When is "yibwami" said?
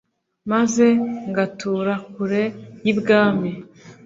2.83-3.51